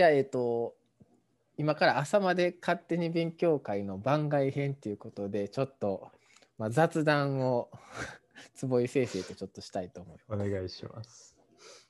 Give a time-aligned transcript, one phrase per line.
[0.00, 0.76] じゃあえっ、と
[1.58, 6.10] 今から朝まで勝手に勉強会の番外編ということでちょっと、
[6.56, 7.68] まあ、雑談を
[8.56, 10.48] 坪井先生とちょっとしたいと思います。
[10.48, 11.36] お願いします。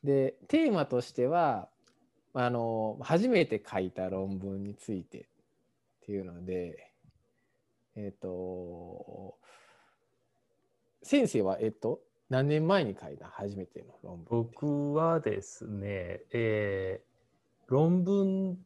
[0.03, 1.69] でテーマとしては
[2.33, 5.25] あの初めて書いた論文についてっ
[6.01, 6.91] ていうので
[7.95, 9.39] えっ、と
[11.05, 17.10] 先生はえっ、と何年前に書いた初めての論文僕はですね、えー
[17.71, 18.59] 論文、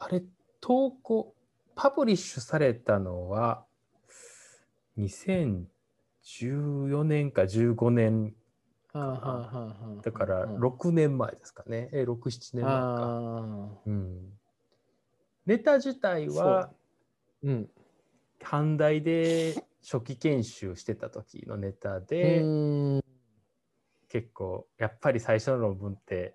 [0.00, 0.24] あれ、
[0.60, 1.36] 投稿、
[1.76, 3.64] パブリッシュされたのは、
[4.98, 5.68] 2014
[7.04, 8.34] 年か15年、
[8.92, 9.28] はあはあはあ
[9.66, 10.02] はあ。
[10.02, 10.58] だからうん。
[10.58, 11.88] 6年前ですかね。
[11.92, 12.96] えー、6、7年前か。
[13.00, 14.32] あうん。
[15.46, 16.72] ネタ自体あは、
[17.42, 17.50] そう。
[17.50, 17.70] うん。
[18.40, 22.44] 短大で初期研修してた時のネタうで、
[24.08, 26.34] 結構やっぱり最初の論文って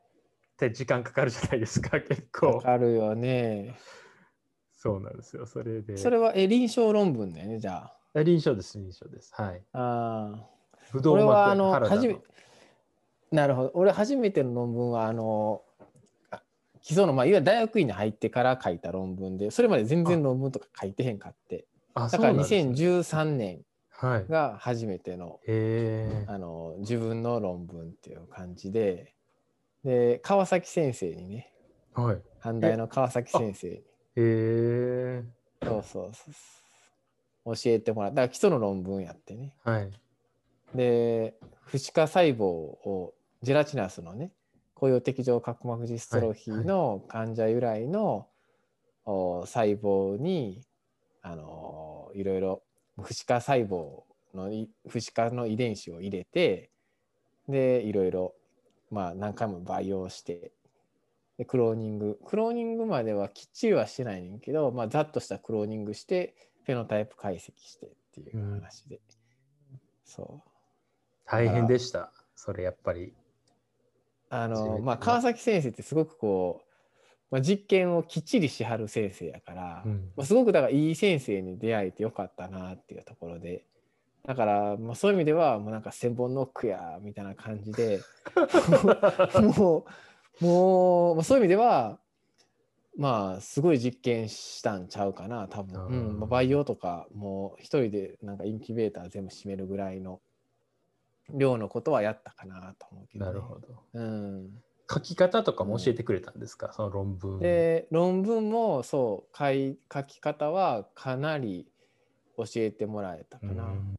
[0.68, 2.60] って時間かかるじゃないですか 結か構。
[2.60, 3.76] かるよね。
[4.76, 5.98] そうなんですよそれで。
[5.98, 8.24] それはえ臨床論文だよねじゃあ。
[8.24, 9.34] 臨床です臨床です。
[9.34, 9.62] はい。
[9.74, 10.34] あ。
[10.36, 10.50] あ
[10.92, 12.18] ぶどう膜はあの初め
[13.32, 13.72] なるほど。
[13.74, 15.64] 俺初めての論文はあの
[16.30, 16.44] あ
[16.82, 21.66] 基礎のまあいわゆる大学院に入ってから書いた論文でそれまで全然論文とか書いてへんかって。
[21.96, 22.62] あだからそうなんですね。
[22.72, 24.28] 2013年はい。
[24.28, 25.40] が初めての
[26.28, 29.14] あの自分の論文っていう感じで
[29.84, 31.54] で川崎先生にね
[31.94, 32.22] はい。
[32.42, 33.76] 阪大の川崎先生に。
[33.76, 33.82] へ
[34.16, 35.24] え
[35.64, 36.32] そうそうそ
[37.46, 38.16] う教えてもらった。
[38.16, 39.56] だから基礎の論文やってね。
[39.64, 39.92] はい。
[40.76, 44.32] で不死化細胞をジェラチナスのね
[44.74, 48.28] 抗用適状角膜ジストロフィーの患者由来の、
[49.06, 50.62] お細胞に
[51.22, 52.64] あのいろいろ
[53.02, 54.04] 不死化細胞
[54.34, 56.70] のい不死化の遺伝子を入れて
[57.50, 58.34] でいろいろ
[58.94, 60.52] まあ何回も培養して
[61.38, 62.20] でクローニング。
[62.26, 69.00] クローニングまではきっちりはしてないねんけど、まあ、ざっとしたクローニングしてフェノタイプ解析してっていう話で、
[70.06, 70.50] そう。
[71.26, 72.12] 大変でした？
[72.36, 73.14] それやっぱり。
[74.30, 74.80] あの。
[74.80, 76.66] まあ川崎先生ってすごくこう、
[77.32, 80.12] まあ、実験をきっちりしはる先生やから、うん。
[80.16, 83.66] まあ、すごくだからいい先生に出会えてよかったなっていうところで
[84.26, 88.00] だから、まあ、そういう意味ではもうなんか千本ノックやみたいな感じで
[89.58, 89.86] も
[90.42, 92.00] うもう、まあ、そういう意味では
[92.98, 100.22] まあすごい実験したんちゃうかな多分、うんまあ、培養とかもう一人でなんかインキュベーター全部閉めるぐらいの
[101.30, 103.68] 量のことはやったかなと思うけど、ね、なるほど。
[103.94, 104.50] うん、
[104.90, 107.40] 書き方とかも教えてくれたんですか、その論文。
[107.40, 111.66] で論文もそう書い書き方はかなり
[112.38, 113.64] 教えてもらえたかな。
[113.64, 113.98] うん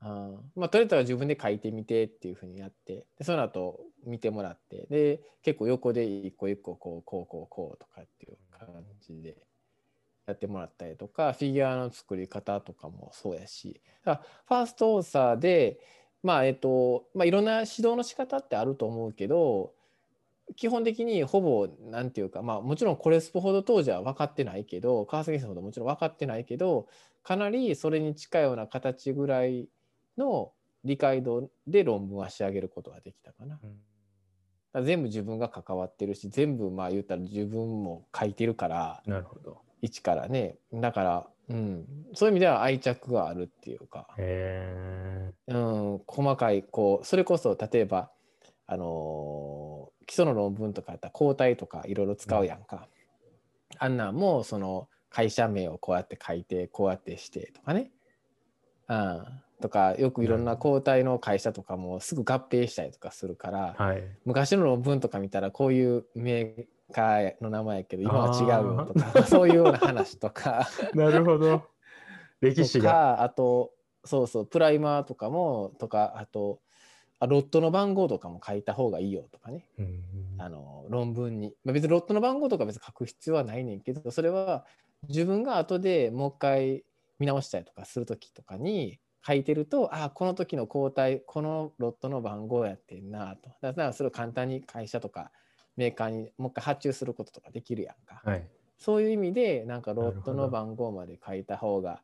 [0.00, 8.68] あまあとりあえずは自分で書いてみてっていうふうにやってでその後見てもらってで結構横で一個一個こうこうこうこうとかっていう感
[9.00, 9.36] じで
[10.26, 13.80] やってもらったりとかフィギュアの作り方とかもそうやし。
[14.04, 15.80] だファーストオーサーで
[16.22, 19.72] まあえっとまあいろんな指導の仕方ってあると思うけど
[20.56, 26.88] 基本的にほぼなんていうかまあもちろんコレスポほど当時は分かってないけど川崎さんほどもちろん分かってないけど
[27.22, 29.68] かなりそれに近いような形ぐらい
[30.18, 30.52] の
[30.84, 33.58] 理解度で論文は仕上げることができたかな。
[34.72, 39.62] だか全部自分が関わってるし全部まあ言ったら自分も書いてるからなるほど。
[39.80, 40.56] 一からね。
[40.72, 48.10] だから、うん、そういう意味では愛着があるっていうか、へえうん、細かいこうそれこそ例えば、
[48.66, 52.88] あのー基礎の論文とかやったら抗体とかいろいろ使うやんか、
[53.78, 57.90] あんなんもその会社名をこうやって書いてこうやってしてとかね、
[58.88, 59.24] うん、
[59.60, 64.02] とかよくいろんな抗体の会社とかもすぐ合併したりとかするから、はい。
[64.24, 70.68] 昔の論文とか見たらこういうメーカーの名前やけど今は違うよとか そういうような話とか。
[70.94, 71.62] なるほど。
[72.40, 73.72] 歴史とがかあと
[74.04, 76.60] そうそうプライマーとかもとかあと
[77.18, 79.66] あロットの番号とかも書いた方がいいよとかね。
[79.78, 80.02] うん。
[80.38, 84.64] あの論文に、まあ、別にロットの番号とか別に書く必要はないねんけどそれは
[85.08, 86.84] 自分が後でもう一回
[87.18, 93.50] 見直したりとかする時とかに書いてるとあこの時の抗体このロットの番号やってんなと。
[93.60, 95.30] だからそれを簡単に会社とか
[95.76, 98.48] メーカーにもう一回発注することとかできるやんか、はい。
[98.78, 102.00] そういう意味でなんかロットの番号まで書いた方が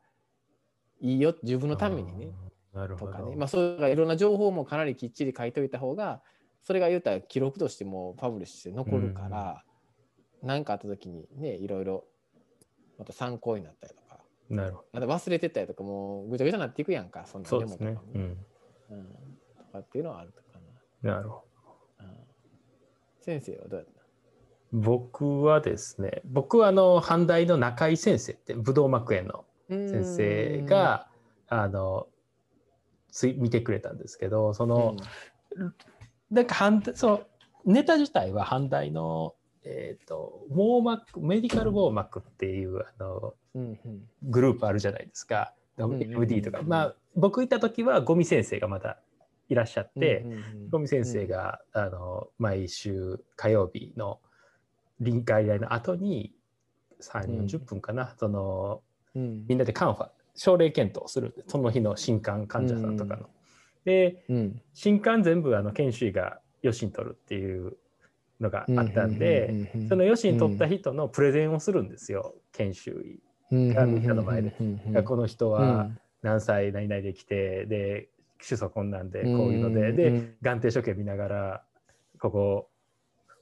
[1.01, 2.27] いいよ自分のためにね。
[2.31, 6.21] あーなるほど、とかね、まあ、そういういろんな情報もかなりきっちり書いといた方が
[6.63, 9.63] それが言うたら記録としてもパブリッシュして残るから
[10.43, 12.03] 何、かあった時にねいろいろ
[12.99, 14.04] また参考になったりとか
[14.49, 17.97] なるほまた忘れてたりとかもうぐちゃぐちゃになっていくやんかそんなどそうですね。
[18.13, 18.21] うん。
[18.91, 19.07] うん、
[19.57, 20.41] とかっていうのはあるか
[21.03, 21.21] な。
[21.21, 21.43] るほ
[21.99, 22.03] ど。
[22.03, 22.17] な、うん、
[23.21, 23.91] 先生はどうやった？
[24.71, 31.07] 僕はですね、僕はあの、阪大の中井先生って、武道幕園の先生が、
[31.47, 32.07] あの、
[33.09, 34.97] つい見てくれたんですけど、その、
[36.29, 37.13] なんか反そ
[37.65, 43.33] うネタ自体は阪大の、えーと、網膜メディカル網膜っていうあの、うんうん、
[44.23, 48.99] グループあるじゃないですか、MD とか、まあ僕行った時は五味先生がまだ
[49.49, 50.25] いらっしゃって、
[50.69, 54.19] 五味先生が、あの毎週火曜日の
[54.99, 56.33] 臨海大の後に
[57.01, 58.81] 3 40分かな、その、
[59.13, 63.29] みんなでカンファ症例検討するその日の新刊患者さんとかの。
[63.85, 67.77] で、うん、新刊全部あの研修医が予診取るっていう
[68.41, 73.19] のがあったんでその予診取った人のプレゼンをするんですよ研修医
[73.51, 74.53] がみんなの前で。
[75.03, 75.89] この人は
[76.21, 78.09] 何歳何々で来てで
[78.41, 81.63] 主訴困難でこういうのでで眼底所見見ながら
[82.19, 82.69] ここ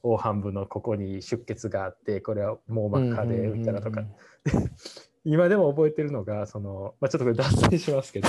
[0.02, 4.04] 黄斑部のここに出血があってこれは網膜下で打ったらとか。
[5.26, 8.28] 今でも覚えてるのがその、まあ、ちょっとこれ脱線しますけど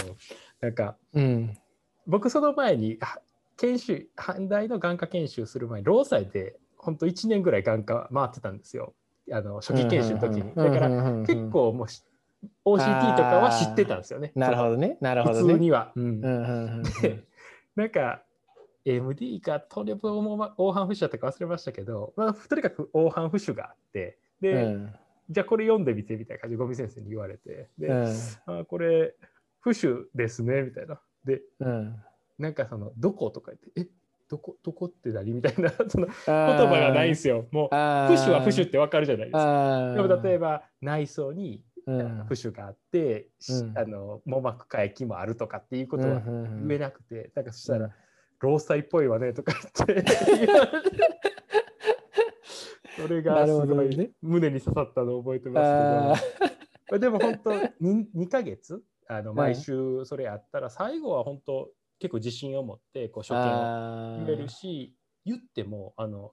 [0.61, 1.57] なんか、うん、
[2.07, 2.97] 僕その前に
[3.57, 8.93] 研修阪大の眼科研修する前に労災で本当1年ぐらい眼科回ってたんですよ
[9.31, 10.53] あの初期研修の時に。
[10.55, 10.89] だから
[11.25, 11.87] 結構もう
[12.65, 14.31] OCT とかは知ってたんですよね。
[14.35, 14.97] なるほどね。
[15.01, 17.23] なるほど、ね、普通には、うん、で
[17.75, 18.23] なんか
[18.85, 24.95] MD かトレブ黄斑浮腫とか忘れましたけど、まあ、とにかく黄斑浮腫があってで、うん、
[25.29, 29.15] じゃあこれ読んでみてみたいな感じでゴミ先生に言われてで、うん、あこれ
[29.65, 30.99] 浮腫ですねみたいな。
[31.25, 31.95] で、うん、
[32.37, 33.87] なんかそのどことか言ってえ
[34.29, 35.33] どこどこって何？
[35.33, 37.47] みたいな その言葉がないんですよ。
[37.51, 39.93] もう浮腫は浮腫ってわかるじゃないですか。
[39.95, 47.91] でも例えば内装に浮腫があって、うん、あの網膜下液もあるとかっていうことは言えなくて、うん、なんかそしたら、
[48.39, 49.53] 労災っぽいわねとか
[49.87, 50.05] 言って。
[52.97, 56.19] それがすごい胸に刺さったのを覚えてます
[56.87, 57.69] けど、でも本当 2,
[58.15, 58.81] 2ヶ月？
[59.07, 61.69] あの毎週それやったら最後は本当
[61.99, 64.93] 結構自信を持ってこう初見を言えるし
[65.25, 66.31] 言ってもあの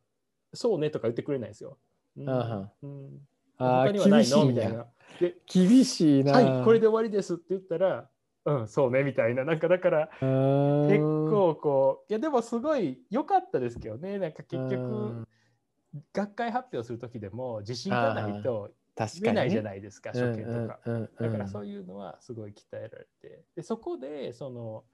[0.53, 1.79] そうねとか言ってくれないですよ。
[2.17, 3.20] うん、あうん、
[3.59, 4.44] 他にはないの？
[4.44, 4.87] みたいな。
[5.20, 6.32] で厳しいな。
[6.32, 8.09] はいこれで終わりですって言ったら
[8.44, 9.44] うんそうねみたいな。
[9.44, 14.19] なんかだから結構こういやでもすごい良かったですけどね。
[14.19, 15.26] なんか結局
[16.12, 18.73] 学会発表する時でも自信がないと
[19.23, 20.81] 見ないじゃないですか初見とか。
[21.20, 23.44] だからそういうのはすごい鍛えられて。
[23.56, 24.85] でそこでその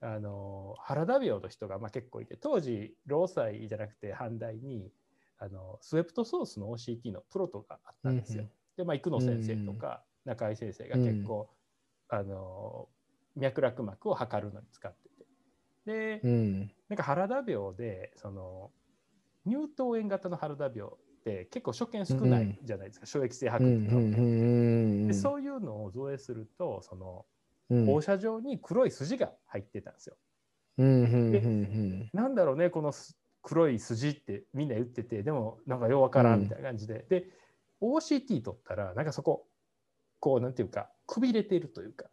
[0.00, 4.90] あの原田病の人がまあ結構いて当時労災じゃなくて阪大に
[5.38, 8.44] あのスウェプトソースの OCT のプロトがあったんですよ。
[8.44, 11.48] うん、でまあ生野先生とか中井先生が結構、
[12.10, 12.88] うん、あの
[13.36, 15.26] 脈絡膜を測るのに使ってて。
[15.86, 18.70] で、うん、なんか原田病でその
[19.46, 27.24] 乳頭炎型の原田病って結構所見少ないじゃないですか、衝撃性白血病でそういうのを造影するとその
[27.68, 30.16] 放射状に黒い筋が入ってたんですよ。
[30.78, 32.92] でなんだろうねこの
[33.42, 37.26] 黒い筋ってみんな言っててでもなんかようわからんみたいな感じで、うん、で
[37.80, 39.46] OCT 取ったらなんかそこ
[40.20, 42.06] こうなんていうかくびれているというか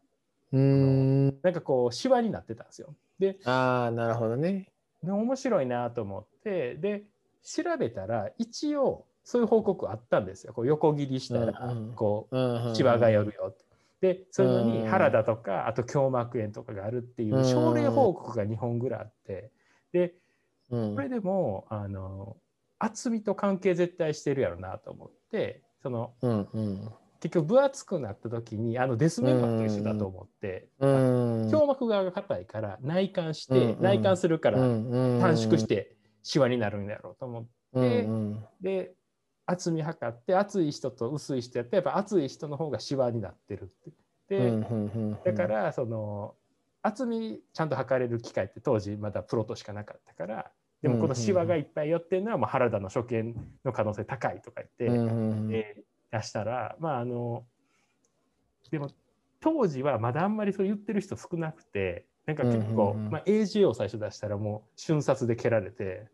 [0.52, 2.96] うんなんかこうしわになってたんですよ。
[3.20, 4.70] でああなるほどね。
[5.04, 7.04] で面白いなと思ってで
[7.44, 10.54] 調べたら一応そういう報告あったんですよ。
[10.54, 13.63] こう横切りしたらこうしわが寄るよって。
[14.04, 19.50] でそういうのに原田とかあと胸膜炎とかがあるっていう症例報告が2本ぐらいあって
[19.94, 20.16] で
[20.70, 22.36] これでもあの
[22.80, 26.92] 厚みと関係絶対してるやろなと思ってその、うんうん、
[27.22, 38.08] 結局分厚くなった時にあのデスメンバーと一緒だと思って、胸膜側が硬いから内観して、内観するから短縮してシワになるんやろうと思って、
[38.62, 38.94] で
[39.46, 43.92] 厚み測って厚い人と薄い人やってやっぱ厚い人の方がシワになってるって。
[44.30, 44.64] で
[45.26, 46.36] だからその
[46.82, 57.46] 厚みちゃんと測れる機械って当時まだプロとしかなかったからでもこのシワがいっぱい寄ってるのはもう原田の所見の可能性高いとか言って、えー、出したらまああの
[58.70, 58.90] でも
[59.40, 66.08] 当時はまだあんまりそう言ってる人少なくてなんか結構、まあ、AGA を最初出したらもう瞬殺で蹴られて、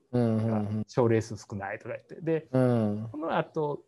[0.87, 2.21] 賞レース少ないとか言って。
[2.21, 3.83] で、この後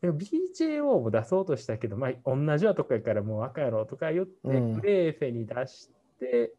[0.00, 6.54] でも BJO も出そうとしたけど、まあ、同じようなとこやからもう赤やろとか言って、グレーフェに出して、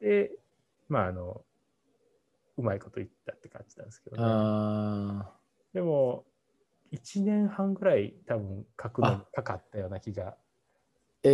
[0.00, 0.30] で、
[0.88, 1.42] まあ、あの、
[2.56, 4.22] うまいこと言ったって感じなんですけどね。
[5.74, 6.24] でも、
[6.92, 10.36] 1年半ぐらい多分書くのにかかったような気が。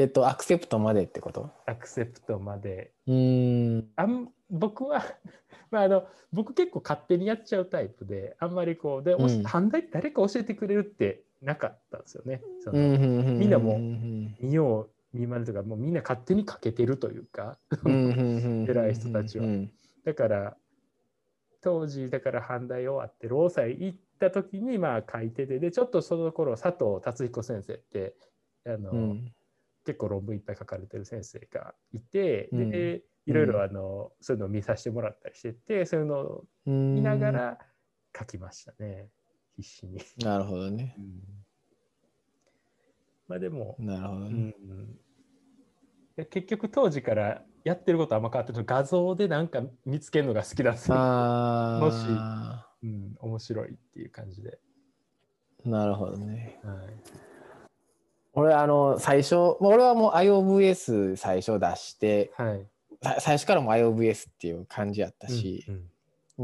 [0.00, 1.50] えっ、と、アクセプトまでってこと？
[1.66, 2.92] アクセプトまで。
[3.06, 3.88] うーん。
[3.96, 5.02] あん僕は
[5.70, 9.42] まああの僕結構勝手にやっちゃうタイプであんまりこうで、うん。
[9.42, 12.42] 反対誰か教えてくれるってなかったんですよね。
[12.60, 19.44] そのみみんなも見よう見まねとかもうみんな勝手にかけてるというか偉い人たちは。
[19.44, 19.72] うん。
[20.04, 20.56] だから
[21.60, 28.14] 当時だから阪大終わって労災行った時にまあ書いててでちょっとその頃佐藤達彦先生って
[28.66, 29.32] あの、うん
[29.84, 37.58] 結構論文いっぱい書かれてる先生がいて、うんでいろいろあの、そういうのを見させてもらったりしててそういうのをうん見ながら
[38.18, 39.08] 書きましたね
[39.56, 40.00] 必死に。
[40.18, 40.96] なるほどね。
[43.26, 44.54] まあでも、なるほどね。
[44.58, 44.98] うん
[46.16, 50.96] で結局当時からやってることあんま変わってない画像でなんか見つけるのが好きなんですよ。
[50.96, 52.68] あもしあ。
[52.82, 54.58] うん、面白いっていう感じで。
[55.64, 56.60] なるほどね。
[56.62, 57.23] はい
[58.34, 62.66] 俺、あの、最初、まあ俺はもう IOVS 最初出して、はい。
[63.02, 65.90] さ最初からも IOVS っていう感じやったしう、ん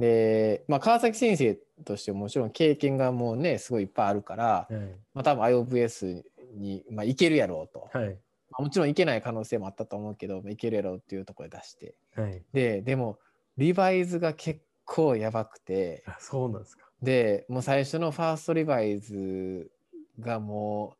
[0.00, 6.22] で、まあ、川崎先生としてももちろん経験がもうね、すごいいっぱいあるから、うんはいまあ、多分 IOVS
[6.54, 7.88] に、まあ、いけるやろうと。
[7.92, 8.16] はい
[8.50, 11.94] まあもちろんいけない可能性もあったと思うけど、まあいけるやろうっていうところで出して。
[12.16, 12.42] はい。
[12.52, 13.20] で、でも、
[13.56, 16.84] リバイズが結構やばくて、あそうなんですか。
[17.00, 19.70] で、もう最初のファーストリバイズ
[20.18, 20.99] がもう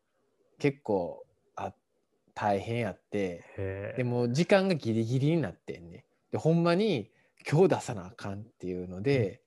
[0.61, 1.25] 結構
[1.55, 1.73] あ
[2.35, 6.05] 大変やって、へでも時間がギリギリになってんね。
[6.31, 7.09] で、ほんまに
[7.49, 9.41] 今日出さなあかんっていうので、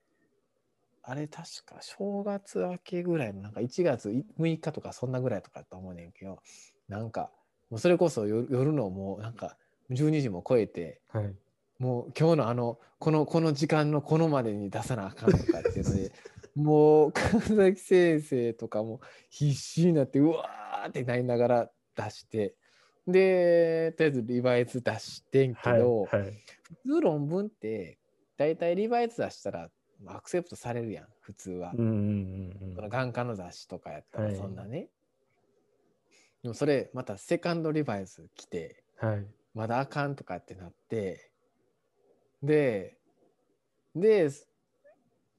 [1.04, 6.40] あれ確か正月明けぐらいのなんか1月6日とかそんなぐらいとかだと思うねんけど、
[6.88, 7.30] なんか
[7.70, 9.56] もうそれこそ夜夜のもうなんか
[9.90, 11.32] 12時も超えて、はい。
[11.78, 16.12] もう今日のあのこのこの時間のこのまでに出さなあかんとかっていうので
[16.54, 22.54] もう川崎先生とかも必死になってうわーってなりながら出して
[23.06, 25.78] でとりあえずリバイズ出してんけはい。
[25.80, 26.44] ど、はい。
[26.62, 27.98] 普通論文って
[28.36, 29.68] 大体リバイズ出したら
[30.06, 31.72] アクセプトされるやん普通は。
[31.76, 31.94] うんうん
[32.60, 34.88] うんその眼科の雑誌とかやったらはいそんなね。
[36.42, 39.08] でもそれまたセカンドリバイズ来てうん。
[39.08, 39.26] はい。
[39.54, 41.30] まだあかんとかってなって
[42.42, 42.96] で
[43.94, 44.30] で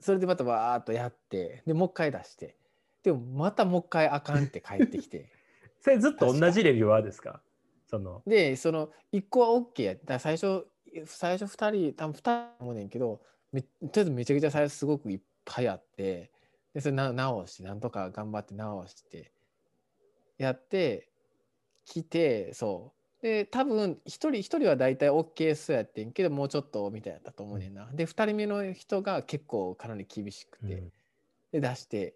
[0.06, 2.56] それでまたわーっとやってでもう一回出して。
[3.02, 5.32] でもまたもう一回あかんって帰ってきて。
[5.82, 7.42] それずっと同じレビュアーですか？
[7.88, 8.22] その。
[8.28, 9.94] でその1個は OK や。
[9.96, 10.68] だから最初
[11.06, 13.22] 最初2人多分2人思うねんけど
[13.52, 16.32] めとりあえずめちゃくちゃ最初すごくいっぱいあって
[16.74, 19.32] でそれな直してなんとか頑張って直して
[20.38, 21.10] やって
[21.86, 22.95] 来てそう
[23.26, 30.92] で多分1人1人は大体 OK そうやってんけどもうちょっとみたいやったと思うねんな、で2人目の人が結構かなり厳しくて、うん。
[31.52, 32.14] で出して。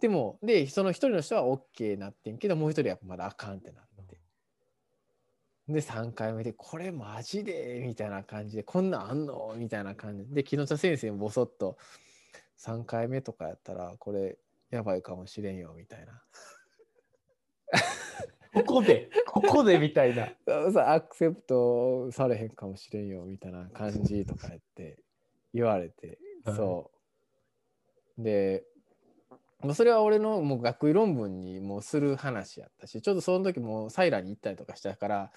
[0.00, 4.20] でもでその1人の人は OK なってんけどもう1人はまだあかんってなって
[5.68, 10.32] で3回目で「これマジで?」みたいな感じで「こんなんあんの?」みたいな感じ。
[10.32, 11.76] で木下先生もぼそっと
[12.58, 14.38] 「3回目とかやったらこれ
[14.70, 16.22] やばいかもしれんよ」みたいな
[18.54, 20.28] ここで、ここでみたいな。
[20.72, 25.02] さアクセプトされへんかもしれんよみたいな感じとかやって
[25.54, 26.56] 言われて、はい。
[26.56, 26.90] そ
[28.18, 28.22] う。
[28.22, 28.64] で
[29.62, 35.32] もうそれは俺のもう学位論文にもうする話やったしちょっとその時もサイラに行ったりとかしたから、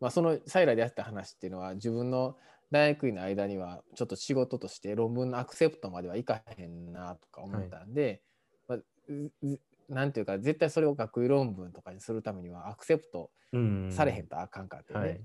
[0.00, 2.36] まあ、そのサイラでやった話っていうのは自分の
[2.70, 8.20] 大学院の間にはちょっと仕事として論文のアクセプトまではいかへんなとか思ったんで、
[8.66, 9.58] まあうう
[9.88, 15.20] なんていうか絶対それを学位論文とかにするためにはアクセプトうんされへんとあかんかってね、はい。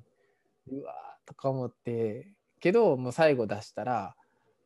[0.71, 2.27] うわーとか思って
[2.59, 4.15] けどもう最後出したら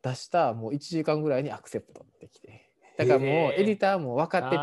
[0.02, 2.64] 出したもう1時間ぐらいにアクセプトってきて。
[2.96, 4.58] だからもうエディターも分かって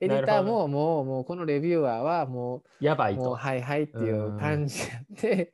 [0.00, 3.14] て、エディターももうもうこのレビュアーはもやばい。
[3.14, 5.52] もうはいはいっていう感じやって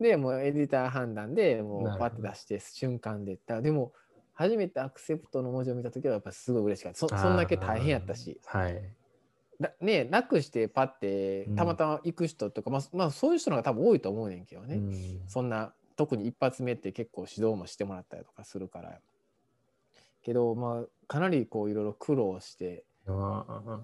[0.00, 3.92] でもうエディター判断でもうパッて出して瞬間でだでも
[4.42, 6.98] 初めてアクセプトの文字を見た時はやっぱすごい嬉しかった。
[6.98, 8.40] そそんだけ大変やったし。
[8.44, 8.82] はい。
[9.60, 15.20] だねなくしてパッてたまたま行く人とか、まあ、まあそういう人の方が多分多いと思うねんけどね、うん。
[15.28, 18.98] そんな特に一発目って結構指導もしてもらったりとかするから。
[20.22, 22.84] けどまあかなりこういろいろ苦労して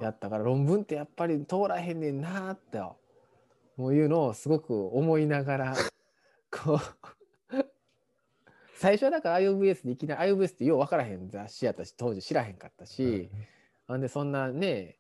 [0.01, 2.79] やったから論文ってやっぱり通らへんねんなーって
[3.77, 5.77] もういうのをすごく思いながら
[6.51, 7.18] こう
[8.79, 13.29] 最初はだから IOVS でいきなり IOVS ってよう分からへん雑誌やったし当時知らへんかったし、
[13.89, 14.01] なん。
[14.01, 14.97] でそんなね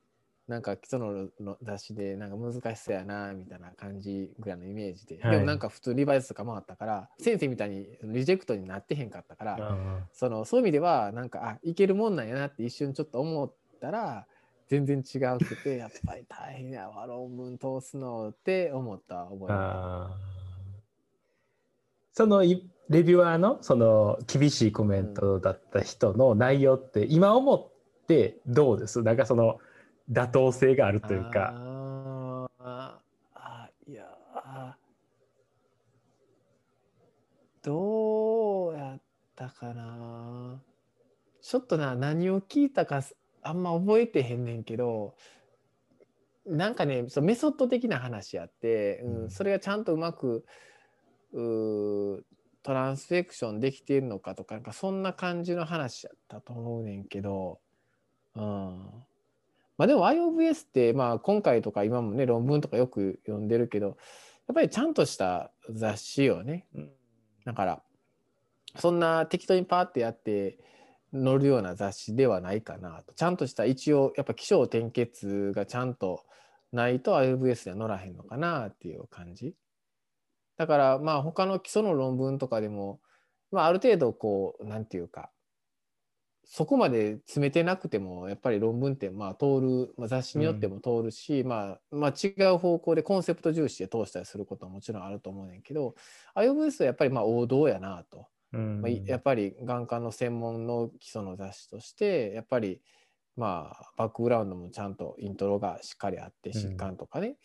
[0.49, 5.30] なんか基礎のの雑誌でなんか難しそうやなみたいな感じぐらいのイメージで、はい。
[5.32, 14.26] でもなんか普通リバイスとかもあったから先生みたいにリジェクトになってへんかったから、あそのそういう意味ではなんかあいけるもんなんやなって一瞬ちょっと思ったら
[14.68, 20.11] 全然違うくて、やっぱり大変やわ、論文通すのって思った覚えあ
[22.12, 29.02] そのいレビュアーのその厳しいコメントだった人の内容って今思ってどうです？
[29.02, 29.59] なんかその
[30.11, 31.52] 妥当性があるというか。
[31.54, 32.99] あー
[33.35, 34.04] あいや
[34.35, 34.76] あ
[37.62, 39.00] どうやっ
[39.37, 40.62] たかな。
[41.42, 45.14] ちょっとな何を聞いたかすあんま覚えてへんねんけど
[46.47, 49.30] なんかねそうメソッド的な話やって、うんうん。
[49.30, 50.45] それがちゃんとうまく
[51.33, 52.23] うー
[52.68, 57.60] トランスフェクションできているのかとかなんかそんな感じの話やったと思うねんけど、
[58.37, 58.42] うん、
[59.78, 63.96] まあでも IOVS ってまあ今回とか今もね論文とかよく読んでるけどやっ
[64.54, 66.90] ぱりちゃんとした雑誌よねうん。
[67.46, 67.82] だから
[68.76, 70.58] そんな適当にパーってやって
[71.14, 73.14] 載るような雑誌ではないかなと。
[73.14, 76.22] ちゃんとした一応やっぱ起承転結がちゃんと
[76.72, 79.54] ないと IOVS では載らへんのかなっていう感じ
[80.58, 83.00] だからまあ他の基礎の論文とかでも、
[83.50, 85.30] まあ、ある程度こうなんていうか
[86.50, 95.94] そこまで詰めてなくてもやっぱり論文ってまあ通る、まあ、雑誌によっても通るし、まあ、まあ違う方向でコンセプト重視で通したりすることはもちろんあると思うねんけど
[96.34, 98.28] IOVS はやっぱりまあ王道やなと。
[98.54, 98.80] うん。
[98.80, 102.80] まあ、いやっぱり眼科の専門の基礎の雑誌としてやっぱり
[103.36, 106.62] まあバックグラウンドもちゃんとイントロがしっかりあってうん。
[106.62, 107.36] 疾患とかね、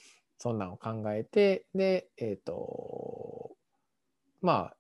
[0.44, 3.56] そんなんを考えてでえっ、と
[4.42, 4.76] まあ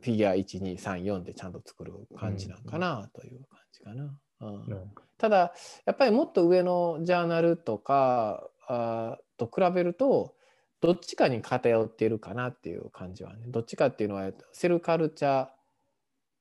[0.00, 4.16] フィギュア1234でちゃんと作る感じなんかなという感じかな。
[4.42, 4.54] うん。
[4.54, 5.52] うんただ
[5.84, 10.34] やっぱりもっと上のジャーナルとかあーと比べると
[10.80, 13.46] どっちかに偏っているかなっていう感じはね。
[13.48, 15.48] どっちかっていうのはセルカルチャー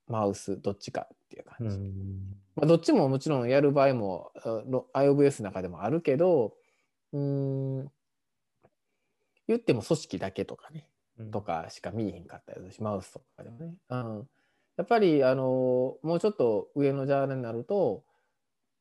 [0.08, 1.92] マウスどっちかっていうう感じ、ん
[2.56, 4.86] まあ、どっちももちろんやる場合もあの
[5.42, 6.54] 中でもあるけど
[7.14, 7.20] うー
[7.84, 7.92] ん
[9.48, 10.88] 言っても組織だけとかね
[11.32, 14.28] とかしか見えへんかったりするしマウスとかでもね、うん、
[14.78, 18.04] やっぱりあのもうちょっと上のジャーナルになると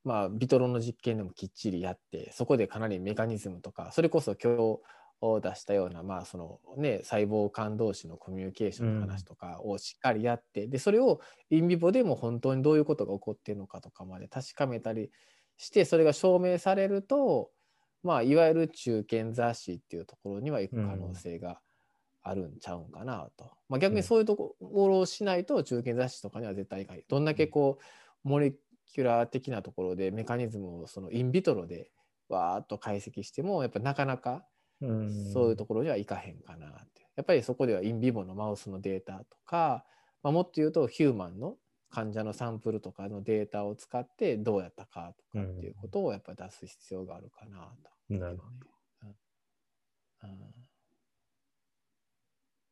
[0.03, 4.79] まあビトロの実験でもきっちりやってそこでかなりメカニズムとかそれこそ今日
[5.21, 15.09] を出したようなまあそのね細胞間同士のコミュニケーションの話とかをしっかりやって、でそれをインビボでも本当にどういうことが起こっているのかとかまで確かめたり
[15.57, 17.51] してそれが証明されると
[18.03, 21.59] まあいわゆる中堅雑誌っていうところには行く可能性が
[22.21, 27.79] あるんちゃうんかなと、まあ、逆にそういうところをしないと中堅雑誌とかには絶対いかないどんだけこ
[28.25, 28.53] うモレ
[28.85, 31.89] キュラー的なところでメカニズムをそのインビトロで
[32.29, 34.45] わーっと解析してもやっぱなかなか
[34.83, 35.31] うん。
[35.31, 37.07] そういうところにはいかへんかなって。
[37.15, 39.85] やっぱりそこではインビボのマウスのデータとか、
[40.23, 41.55] まあ、もっと言うとヒューマンの
[41.89, 47.91] 患者のサンプルとかのデータを使ってどうやったかとかっていうことをやっぱり出す必要があるかなと。
[48.09, 48.63] なるほど。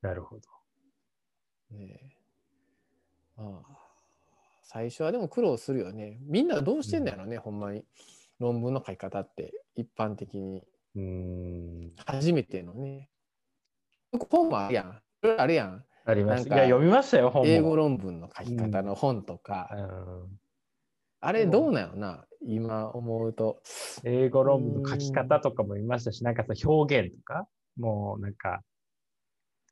[0.02, 0.42] なるほど。
[1.72, 3.42] ねえ。
[3.42, 3.82] まあ
[4.64, 6.18] 最初はでも苦労するよね。
[6.22, 7.86] みんなどうしてんだろうね、ほんまに。
[8.40, 10.64] 論文の書き方って一般的に。
[10.96, 11.92] うん。
[12.06, 13.10] 初めてのね。
[14.30, 15.02] 本もあるやん。
[15.38, 15.86] あるやん。
[16.06, 16.50] ありました。
[16.50, 17.48] なんかいや、読みましたよ、本も。
[17.48, 20.40] 英語論文の書き方の本とか、うん
[21.22, 23.62] あれどうなのな今思うと。
[24.04, 28.62] 英語論文の書き方とかも見ましたし、なんかさ表現とか、もうなんか、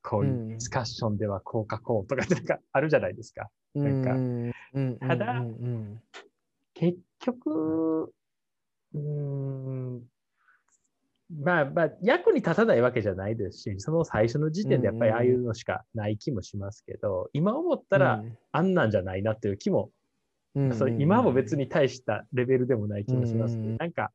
[0.04, 3.50] こういうディスカッションではこうかこうとかなんかあるじゃないですか。
[3.74, 6.02] なんかただうんうん
[6.74, 8.14] 結局、
[8.94, 10.02] うーん、
[11.44, 19.92] まあまあ、役に立たないわけじゃないですし、その最初の時点でやっぱりああいうのしかない気もしますけど、今思ったらあんなんじゃないなっていう気も、うん
[20.74, 24.12] それ今も別に大したレベルでもない気もしますけど、うんなんか、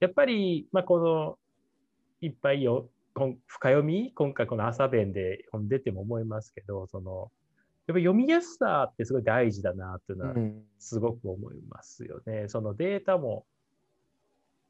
[0.00, 1.38] やっぱり、まあ、この、
[2.20, 7.30] いっぱいよ、こん深読み、今回この朝弁で読んでても思いますけど、その、
[7.86, 10.62] やっぱ読みやすさってすごい大事だなっていうのはうん。
[10.78, 12.48] すごく思いますよね。
[12.48, 13.44] そのデータも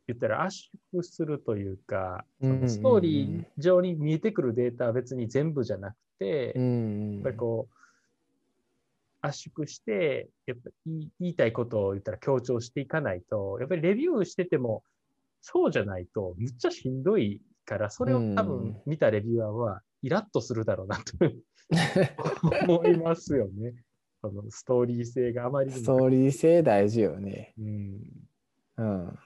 [0.06, 7.74] 言ったら圧縮するというか、そのストーリー上に見えてくるデータは別に全部じゃなくて、うやんっぱりこう
[9.24, 14.84] 圧縮して、やっぱ言い言いたいことを言ったら強調していかないと、やっぱりレビューしてても
[15.40, 21.14] そうじゃないとむっちゃしんどいから、それを多うん分見たレビュアーはイラッとするだろうなと
[22.68, 23.74] 思いますよね。
[24.20, 27.54] そのストーリー性があまりストーリー性大事よね。
[27.58, 28.00] うん
[28.76, 29.18] うん、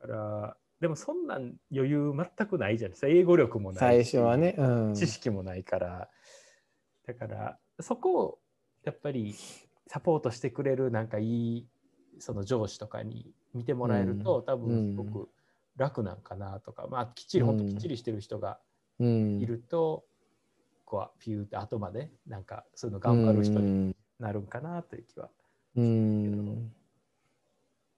[0.00, 3.08] だから、でもそんなん余裕全くないじゃないですか。
[3.08, 4.54] 英語力もない最し初はね。
[4.56, 6.08] うん、知識もないから。
[7.06, 8.38] だから、そこを
[8.84, 9.34] やっぱり
[9.86, 11.66] サポートしてくれるなんかいい
[12.18, 15.28] その上司とかに見てもらえると、多分すごく
[15.76, 18.58] 楽なんかなとか、まあきっちり本当きっちりしてる人が
[19.00, 19.04] い
[19.46, 20.04] ると、
[20.84, 25.28] こうピューって後までなんかそういうの頑張る人になるんかなという気は
[25.74, 26.42] するけど、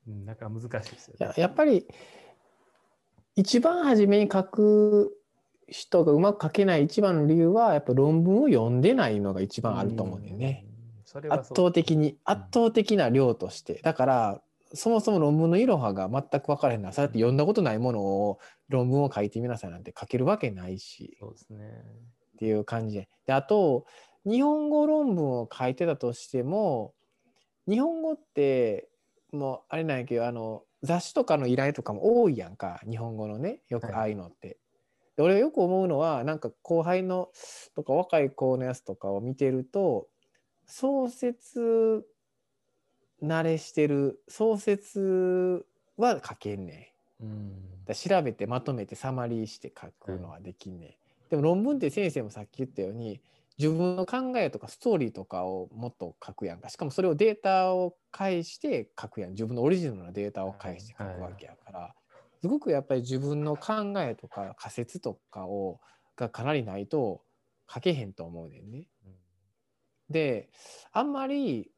[0.09, 1.35] うん、なんか難しいですよね。
[1.37, 1.87] やっぱり
[3.37, 5.17] 一番初めに書く
[5.69, 10.67] 人がうまく書けない一番の理由はやっぱ論文を読んでないのが一番あると思うんだよね。
[11.29, 13.81] 圧倒的に圧倒的な量として。
[13.83, 14.43] だから
[14.73, 16.93] そもそも論文のいろはが全く分からへんな。
[16.93, 21.17] そうやって読んだことないものを論文を書いてみなさいなんて書けるわけないし。
[21.19, 21.59] そうですね。
[22.37, 23.85] っていう感じでであと
[24.25, 26.95] 日本語論文を書いてたとしても
[27.69, 28.89] 日本語って
[29.33, 32.81] もうあれなんやけどあの雑誌とかの依頼とかも多いやんか。
[32.89, 34.47] 日本語のねよくああいうのって。
[34.47, 34.57] はい、
[35.17, 37.29] で俺よく思うのはなんか後輩の
[37.75, 40.09] とか若い子のやつとかを見てると
[40.71, 42.05] 創設
[43.23, 47.25] 慣れしてる創設は書けんねん。
[47.25, 50.91] うん、だ調べてまとめてサマリーして書くのはできんねん。
[51.29, 53.21] でも論文って先生もさっき言ったように
[53.59, 61.93] 自分の考えとかストーリーとかをもっと書くやんかしかもそれをデータを返して書くやん自分のオリジナルなデータを返して書くわけやから、はい、
[62.41, 65.79] すごくやっぱり自分の考えとか仮説とかを
[66.17, 67.23] がかなりないと
[67.73, 68.87] 書けへんと思うねんね。
[70.11, 70.51] うん、で
[70.93, 71.71] あんまり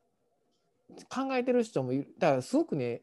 [1.09, 2.14] 考えてる人もいる。
[2.18, 3.03] だからすごくね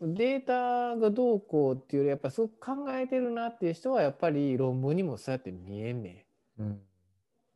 [0.00, 6.26] データがどうこうっていうよりやっぱすごく考えてるなっていう人はやっぱり論文にもそうやって見えんね
[6.58, 6.62] ん。
[6.62, 6.80] うん。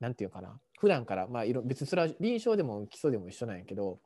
[0.00, 0.58] なんていうかな。
[0.78, 1.28] 普段から。
[1.28, 4.00] まあ別にそれは臨床でも基礎でも一緒なんやけど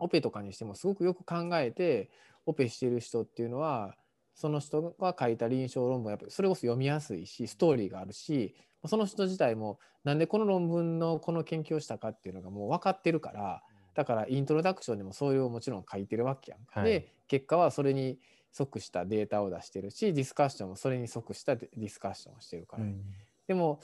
[0.00, 2.10] オペとかにしてもすごくよく考えて
[2.46, 3.94] オペしてる人っていうのは
[4.34, 8.56] その人が書いた臨床論文やっぱりそれこそ読みやすいしストーリーがあるし
[8.86, 13.62] その人自体もなんでこの論文のこの研究をしたかっていうのがもう分かってるから
[13.94, 16.60] だからイントロダクションでもそれをもちろん書いてるわけやん。
[16.70, 18.18] はい、で結果はそれに
[18.52, 23.04] 即したデータを出してるしディスカッションもそれに即したディスカッションをしてるから、ね、うん
[23.50, 23.80] でも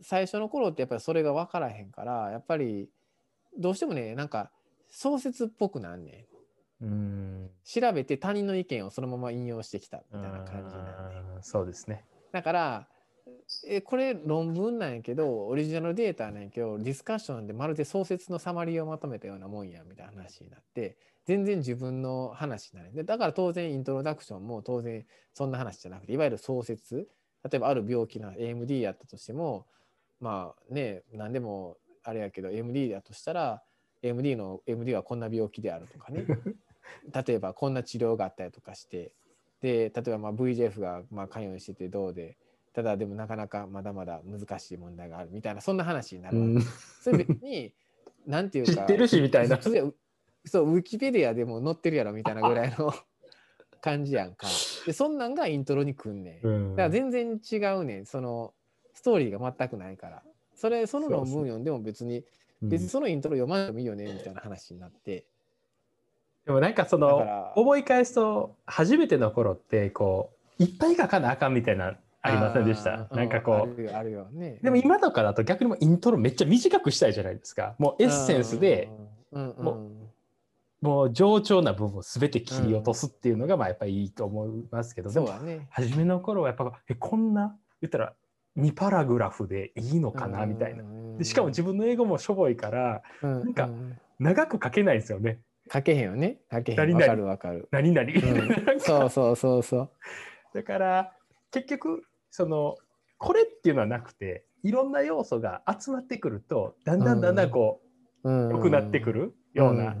[0.00, 2.88] 最初の頃ってやっぱりそれが分からへんからやっぱり
[3.58, 4.50] どうしてもねなんか
[4.88, 6.26] 創設っぽくなんね
[6.80, 6.84] ん。
[6.84, 12.06] うん調べて他人の意見をそのまま引用してきたみたいな感じなんねそうですね。
[12.32, 12.88] だから
[13.66, 27.08] えこれ論文なんやけどオリジナルデータなんやけどディスカッションでまるで創設のサマリーをまとめたようなもんやみたいな話になって全然自分の話になるでだから当然イントロダクションも当然そんな話じゃなくていわゆる創設
[27.44, 29.66] 例えばある病気な AMD やったとしても
[30.20, 33.62] まあね何でもあれやけど AMD だとしたら
[34.02, 36.24] AMD の AMD はこんな病気であるとかね。
[37.26, 39.12] 例えばこんな治療があったりとかして
[39.60, 42.36] で例えばまあ VJF がまあ関与しててどうで
[42.72, 46.62] ただでもなかなかまだまだ難しい問題があるみたいなそんな話になるわけ、うん、
[47.02, 47.72] それ別に
[48.26, 49.58] なんていうか知ってるしみたいな
[50.44, 52.92] そうウィキペディアでも載ってるやろみたいなぐらいの
[53.80, 54.46] 感じやんか。
[54.86, 56.70] でそんなんがイントロにくんねん。
[56.70, 58.52] だから全然違うねんその
[58.92, 60.22] ストーリーが全くないから。
[60.54, 62.24] それその論文読んでも別に
[62.60, 65.24] 別にそのイントロ読まなくてもいいよねみたいな話になって。
[66.44, 73.08] でもなんかその思い返すと初めての頃ってこういっぱい書かなあかんみたいなありませんでした。
[73.12, 73.86] なんかこう。
[73.88, 74.58] あるよね。
[74.62, 77.74] でも今とかだと逆にもイントロめっちゃ短くしたいじゃないですか。
[77.78, 78.90] もうエッセンスで、
[79.32, 80.00] もう
[80.80, 88.14] もう冗長な部分を全て切り落とすっていうのがまあやっぱりいいと思いますけど、うん、でも、ね、初めの頃はやっぱえこんな言ったら
[88.56, 90.82] 2パラグラフでいいのかなみたいな
[91.18, 93.68] でしかも自分の英語もしょぼいから、うん、なんか
[94.18, 95.40] 長く書けないですよね。
[95.72, 96.38] 書けへんよね。
[96.50, 96.94] 書けへん。
[96.94, 97.68] わかるわかる。
[97.70, 99.90] 何々、うん、 そうそうそうそう。
[100.54, 101.12] だから
[101.50, 102.76] 結局その
[103.18, 107.80] これっていうのはなくていろんな要素が集まってくるとだんだんだんだんこ
[108.24, 109.96] う、良くなってくるような。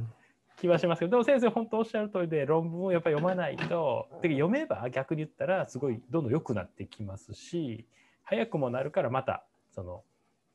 [0.58, 7.86] 気はしますけどでも先生本当おっしゃる通りで論文をやっぱり読まないとで読めば逆に言ったらすごいどんどん良くなってきますし
[8.24, 9.42] 早くもなるからまた
[9.74, 10.02] その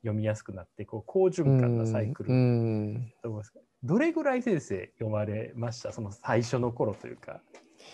[0.03, 3.51] 読みやすくなってこう好循環なサイクルと思います。
[3.83, 5.91] どれぐらい先生読まれました？
[5.91, 7.41] その最初の頃というか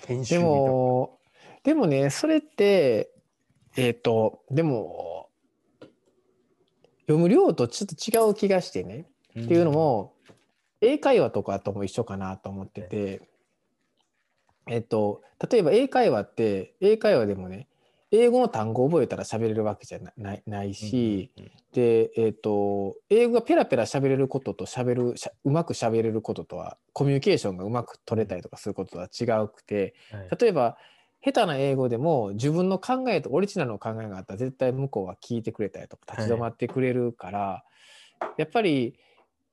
[0.05, 1.17] 研修でも
[1.63, 3.09] でもねそれって
[3.77, 5.29] えっ、ー、とでも
[7.01, 9.07] 読む量とちょっと違う気がしてね、
[9.39, 10.13] っていうのも
[10.81, 13.21] 英会話とかとも一緒かなと思ってて、
[14.67, 17.67] えっと、例えば英会話って英会話でもね
[18.11, 30.77] 英語の単語を覚えたら喋れるわけじゃないないし、うんうん、で、えっと、英語がペラペラ喋れることと喋るうまく喋れることとはコミュニケーションがうまく取れたりとかすることとは違うくて、はい、例えば
[31.23, 37.63] 下手な英語でも自分の考えとオリジナルの考えがあったら絶対向こうは聞いてくれたりとか立ち止まってくれるから、は
[38.23, 38.95] い、やっぱり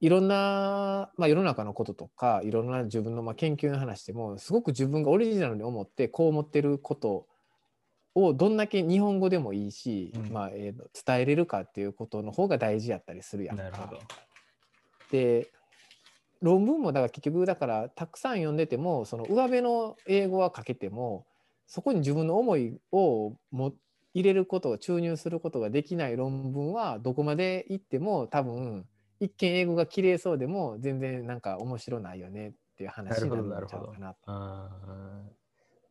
[0.01, 7.27] いろんな、まあ、世の中のこととかいろんな自分のまあ研究の話でもすごく自分がオリジナルに思ってこう思ってること
[8.15, 13.63] をどんだけ日本語でもいいし、うんまあえー伝えれるかっていうことの方が大事やったりするやんか。
[13.65, 14.01] なるほど。
[15.11, 15.51] で
[16.41, 21.27] 論文もだから結局だからたくさん読んでてもその上辺の英語は書けても
[21.69, 23.75] そこに自分の思いをも
[24.15, 28.87] 入れることを注入することができない論文はどこまで行っても多分
[29.21, 34.33] 一見英語が綺麗そうでも全然なんか面白ないよねっていう話になるんちゃうかなと。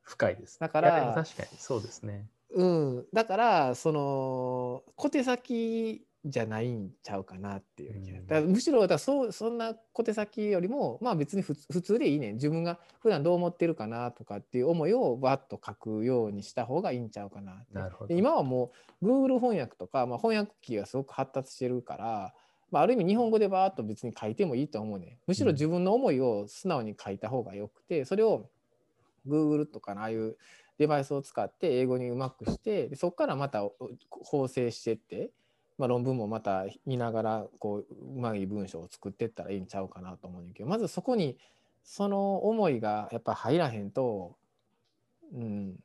[0.01, 0.59] 深いです。
[0.59, 2.27] だから確かにそうですね。
[2.51, 8.27] うん、だからその小手先じゃないんちゃうかなっていう気がうん。
[8.27, 12.31] だからむしろだそうそんな小手先よりもまあ別に普通普通でいいね。
[12.31, 18.07] ん自分が普段どう思ってるかなとかっていう思いをバッと書くようにした方がいいんちゃうかななるほど。
[18.07, 22.33] で今はもう Google 翻訳とか、まあ、翻訳機がすごく発達してるから、
[22.71, 25.19] まあ、ある意味日本語でバーッと別に書いてもいいと思うね。
[25.27, 28.49] むしろ自分の思いを素直に書いた方がよくてそれを
[29.27, 30.37] Google とかのああいう
[30.77, 33.73] デバイスを使って英語にうまくしてでそこからまたお
[34.09, 35.31] 構成してって、
[35.77, 41.37] まあ、論文もまた見ながらこううまい文章を作ってったらいいんちゃうかなと思うんだけどまずそこに
[41.83, 44.35] その思いがやっぱ入らへんと
[45.33, 45.75] うん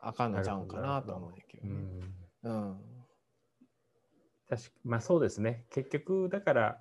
[0.00, 1.74] あかんのちゃうんかなと思うんだけどうね。
[1.74, 2.14] ん
[2.44, 2.76] うん
[4.48, 5.64] 確かまあそうですね。
[5.70, 6.78] 結局だから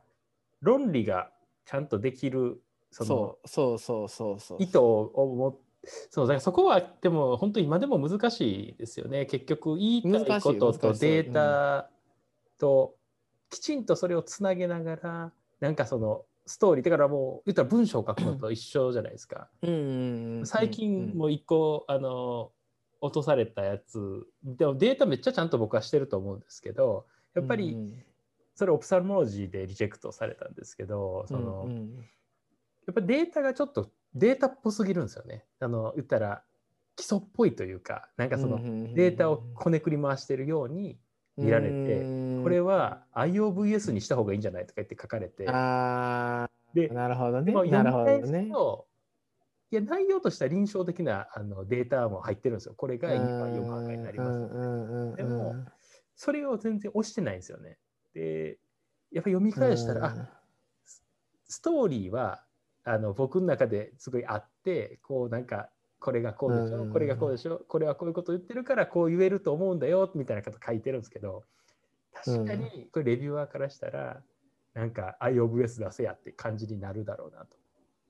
[0.61, 1.29] 論理が
[1.65, 4.57] ちゃんとできるそのそうそうそうそうそう。
[4.63, 5.55] 意図を持っ
[6.09, 9.25] そうだからそこはでも本当今でも難しいですよね。
[9.25, 11.89] 結局言いたいこととデータ
[12.57, 12.95] と
[13.49, 19.49] きちんとそれをつなげながらなんかそのストーリーだからもう言ったら文章を書くのと一緒じゃないですか。
[20.45, 22.51] 最近もう一個あの
[23.01, 28.03] 落とされたやつでもデータめっちゃちゃんと僕はしてると思うんですけどやっぱりうん
[28.55, 32.05] それオプサルモロジーでリジェクトされたんですけどその、うんうん
[32.87, 35.43] やっぱデータがちょっとデータっぽすぎるんですよね。
[35.59, 36.41] あの言ったら
[36.95, 38.59] 基礎っぽいというかなんかその
[38.93, 40.97] データをこねくり回してるように
[41.37, 42.43] 見られてうん。
[42.43, 45.47] これは IOVS にした方がいいんじゃないとか言って書かれて。
[45.49, 47.53] あであなるほどね。
[47.53, 48.51] なるほどね。
[49.69, 52.73] いや内容としては臨床的なあのデータも入ってるんですよ。
[52.75, 55.17] これが今4番目になります。
[55.17, 55.55] でも
[56.15, 57.77] それを全然押してないんですよね。
[58.13, 58.57] で
[59.11, 60.29] やっぱ読み返したら、あ
[61.47, 62.43] ストーリーは
[62.83, 66.91] あの僕の中ですごいあってこうなんかこれがこうでしょ、うん。
[66.91, 71.43] これがこうでしょこれはこういうこと言ってるからこう言えると思うんだよみたいなこと書いてるんですけど
[72.13, 74.21] 確かにこれレビュアーからしたら
[74.73, 77.57] なんか IOVS 出せやって感じになるだろうなと。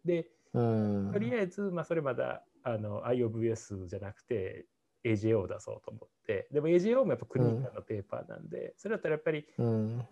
[0.05, 1.11] でうん。
[1.13, 4.65] とりあえず、まあ、それまだあの IOVS じゃなくて
[5.03, 6.47] AJO を出そうと思って。
[6.51, 10.05] でも AJO もやっぱクリニカルのペーパーなんで、それだったらやっぱりうん。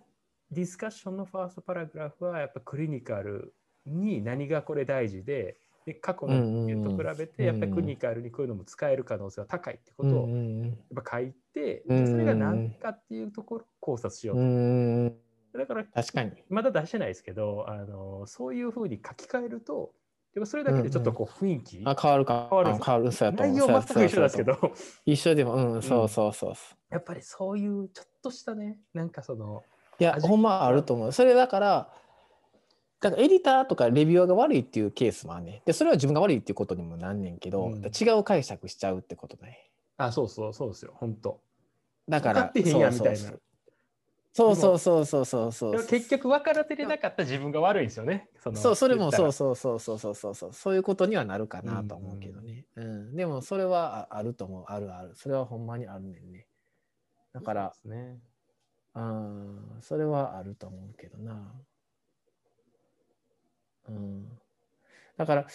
[0.52, 3.54] ディスカッションのファーストパラグラフはやっぱクリニカル
[3.86, 10.70] に何がこれ大事でで過去の研究と比べてやっぱりクリニカルにこういうのも使える可能性は高いってことをや
[11.00, 14.46] っぱ書いてでそれが何かっていうところを考察しよううと。
[14.46, 15.16] ん
[15.54, 16.32] だから確かに。
[16.50, 19.94] まだ出してないですけどあのそういうふうに書き換えると
[20.34, 22.48] でもそれだけでちょっとこう雰囲気、あ変わるか。
[22.50, 23.12] 変わる変わる。
[23.14, 23.56] そうやと思う。
[23.56, 24.58] 内容全く一緒ですけど。
[25.06, 26.54] 一緒でもうんそうそうそう。
[26.90, 29.64] やっぱりそういうちょっとしたねなんかその
[29.98, 30.28] いや味。
[30.28, 31.12] ほんまあると思う。
[31.14, 31.90] それだから
[33.06, 35.62] だからエディターとかレビュアーが悪いっていうケースもあんねん。
[35.64, 37.84] でそれは自分が悪いっていうことにもなんねんけど、うん。
[37.84, 39.70] 違う解釈しちゃうってことね。
[39.98, 40.94] あそうそうそうですよ。
[40.96, 41.40] 本当。
[42.10, 43.34] だから分かってへんやんみたいな。
[44.34, 45.06] そうそうそう。
[45.06, 48.28] そうそうそう結局分からせれなかった自分が悪いんですよね。
[48.56, 50.54] そうそれもそううそうそうそうそうそうそう。
[50.54, 54.64] そういうことにはなるかなと思うけどね、うんでもそれはああると思う。
[54.66, 55.12] あるある。
[55.14, 56.48] それはほんまにあるねんね。
[57.34, 58.18] だからね。
[58.96, 59.60] うん。
[59.82, 61.54] それはあると思うけどな
[63.90, 64.40] うん
[65.18, 65.48] だから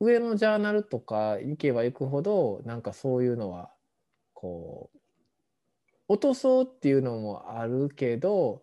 [0.00, 3.70] 上のジャーナルとか行けば行くほどなんかそういうのは
[4.32, 4.98] こう
[6.08, 8.62] 落とそうっていうのもあるけど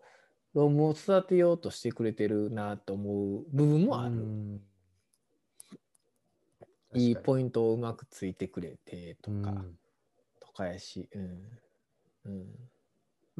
[0.54, 4.60] 論文を育てようとしてくれてるなと思う部分もある、うん。
[6.94, 9.78] いいポイントをうまくついてくれてとか、にうん。
[10.40, 11.60] とかやし、うん。
[12.24, 12.69] うん、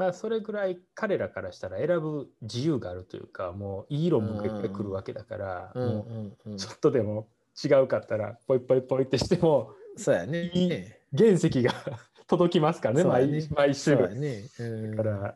[0.00, 6.06] まあそれぐらい彼らからしたら選ぶ自由があるというかもういい論文がいっぱい来るわけだから、うんも
[6.46, 7.28] うちょっとでも
[7.62, 10.50] 違うかったらポイポイポイってしてもそうやね。
[10.54, 10.84] いい
[11.14, 11.74] 原石が
[12.26, 14.44] 届きますからねね毎週そうやね。
[14.58, 15.34] うんだから、い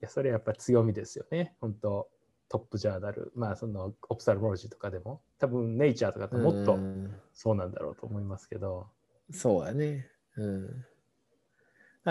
[0.00, 1.56] や、それやっぱ強みですよね。
[1.60, 2.08] 本当
[2.48, 8.86] トップジャーナル、まあ、その、オプサルモロジーとかでも、多分、ネイチャーとかってもっとうんそうなんだろうと思いますけど、
[9.32, 10.08] そうやね。
[10.36, 10.84] うん。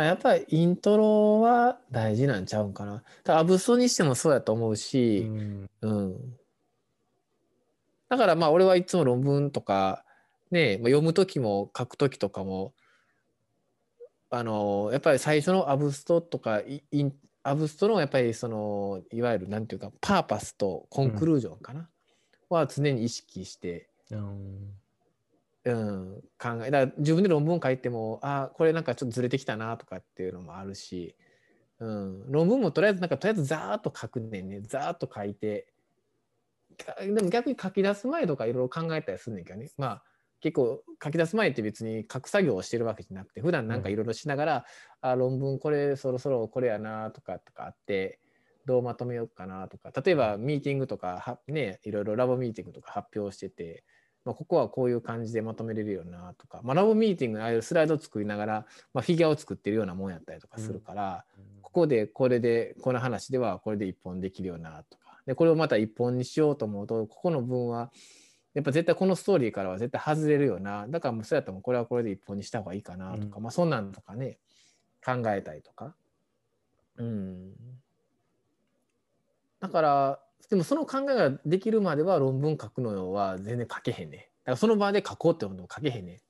[0.04, 3.04] やっぱりイントロは大事なんちゃうんかな。
[3.28, 6.38] アブストにしてもそうやと思うし、うん、うん、
[8.10, 10.06] だからまあ俺はいつも論文とか
[10.52, 12.74] ね、読む時も書く時とかも
[14.30, 21.90] あのやっぱり最初のアブストとかインアブストのやっぱりそのいわゆるなんていうかパーパスとコンクルージョンかな、
[22.50, 24.72] うん、は常に意識して、うん、
[25.66, 31.16] うん、考えだから自分で論文書いてもあこれなんかちょっとずれてきたなとかっていうのもあるし、
[31.80, 34.62] うん、論文もとりあえずなんかとりあえずざーっと書くねんね。
[34.62, 35.68] ざーっと書いて
[37.00, 39.72] でも逆に書き出す前とかいろいろ考えたりするんだけどね。
[39.78, 40.04] まあ
[40.40, 44.66] 結構書き出す前って別に書く作業をしてるわけじゃなくて普段なんかいろいろしながら、
[45.02, 48.20] うん、あ論文これそろそろこれやなとかとかあって
[48.68, 49.92] どうまとめようかなとか。
[50.00, 53.84] 例えばミーティングとかはねいろいろラボミーティングとか発表してて
[54.26, 67.92] まあ、ここはこういう感じでまとめれるよなとか、まあ、ラボミーティングのああいうスライドを作りながら、まあ、フィギュアを作ってるようなもんやったりとかするから、うん、ここでこれでこの話ではこれで一本できるよなとかでこれをまた一本にしようと思うとここの文は
[68.56, 70.88] やっぱ絶対このストーリーからは絶対外れるよな。
[70.88, 74.38] だからもうそうやったらこれはこれで一本にした方がいいかなとか、うん、まあそんなんとかね
[75.06, 75.94] 考えたりとか。
[76.98, 77.52] うん。
[79.60, 84.18] だからでもその考えができるまでは論文書くのは全然書けへんね。
[84.18, 86.22] だからその場で書こうってことも書けへんね。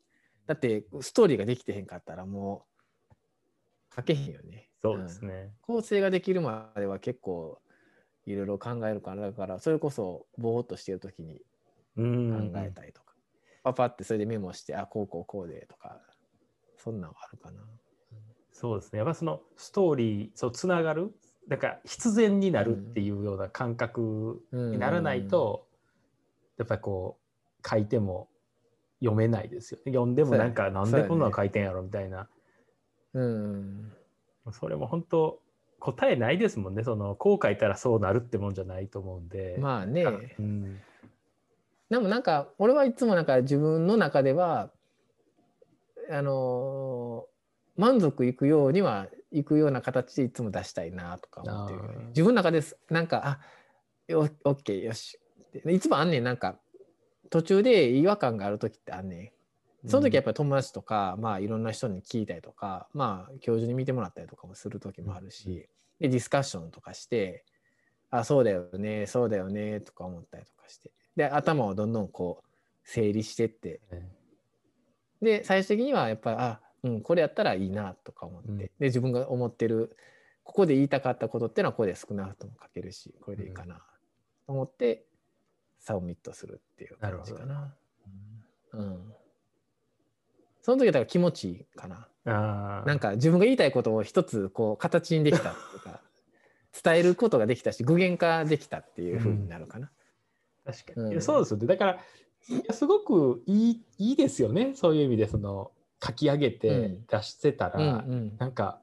[0.47, 2.65] だってストーリーができてへんかったらも
[3.11, 3.15] う
[3.95, 4.69] 書けへんよね。
[4.81, 7.59] そうですね、うん、構成ができるまでは結構
[8.25, 11.41] いろいろ考えるからだからそれこそぼーっとしてる時に
[11.95, 12.03] 考
[12.57, 13.15] えたりとか、
[13.63, 15.99] パパってそれでメモしてあこうこうこうでとか
[16.77, 17.61] そんなんはあるかな。
[18.51, 21.13] そうですねやっぱそのストーリーそうつながる
[21.47, 25.67] だから必然になるっていうような感覚にならないと、
[26.57, 27.17] やっぱりこ
[27.63, 28.27] う書いても
[28.99, 32.27] 読めないですよ、ね、読んでもなんか、なんでこんなの書いてんやろみたいな。
[33.13, 33.91] うん、
[34.51, 35.39] それも本当
[35.79, 36.83] 答えないですもんね。
[36.83, 39.55] そのこう書いたらそうなるってもんじゃないと思うんで。
[39.59, 40.03] まあね、
[40.39, 40.79] うん、
[41.89, 44.71] でもなんか俺はいつもなんか自分の中では
[46.09, 47.25] あの
[47.77, 53.39] 満足いくようにはいくような形でいつも出したいなとか思ってる、ね、自分の中ですなんかあ
[54.07, 55.19] よオッケーよし。
[55.65, 56.23] いつもあんねん。
[56.23, 56.59] なんか
[57.29, 59.33] 途中で違和感がある時ってあんね
[59.85, 59.89] ん。
[59.89, 65.55] その時やっぱり友達とか、うん、まあいろんな人に聞いたりとかまあ教授に見てもらったりとかもする時もあるし、うん、
[65.99, 67.45] でディスカッションとかして
[68.09, 70.91] あそうだよねそうだよねとか思ったりとかして。
[71.15, 72.47] で頭をどんどんこう
[72.83, 73.81] 整理してって、
[75.21, 79.97] で最終的にはやっぱりあうん、これやったらいいなとか思って、うん、で自分が思ってる
[80.43, 83.81] ここで言いたかったことっていうのはここで少なくとも書けるしこれでいいかなと
[84.47, 85.03] 思って
[85.79, 87.73] サブミットするっていう感じかな。
[88.73, 89.13] うん、
[90.61, 92.07] その時はだから気持ちいいかな。
[92.25, 96.01] あなんか自分が言いたいことを一つこう形にできたとか
[96.83, 99.91] 伝えることができたし具現化できたっていうふうになるかな。
[100.65, 101.67] うん、確かに、うん、そうですよね。
[101.67, 104.75] だからすごくいいいいですよね。
[104.75, 105.71] そういう意味でその
[106.05, 108.37] 書き上げて出してたら、うんうん。
[108.37, 108.79] なんか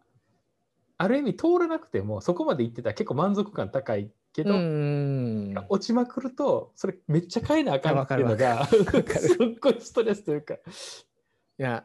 [0.99, 8.79] ある意味通らなくてもそこまで言ってたら結構満足感高いけど、うん落ちまくるとそれめっちゃ変えなあかんっていうのがすっ
[9.61, 10.55] ごいストレスというか。
[10.55, 10.59] い
[11.59, 11.85] や。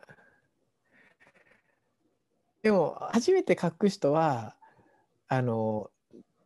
[2.64, 4.56] でも初めて書く人は
[5.28, 5.90] あの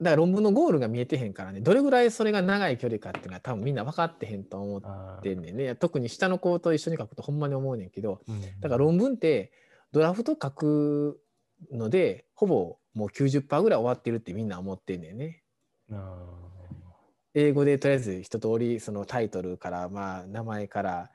[0.02, 1.62] だから論文のゴールが見えてへんからね。
[1.62, 5.76] どれぐらいそれが長い距離かっていうのは多分みんな分かってへんと思ってんねんね。
[5.76, 9.52] 特に下の子と一緒に書くとほんまに思うねんけど、うん、だから論文って
[9.92, 11.22] ドラフト書く
[11.72, 15.44] のでほぼもう90%ぐらい終わってるってみんな思ってんねんね。
[17.36, 21.12] 英語でとりあえず一通りそのタイトルからまあ名前から